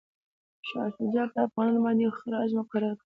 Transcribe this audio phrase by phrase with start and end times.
[0.67, 3.03] شاه شجاع پر افغانانو باندي خراج مقرر کړ.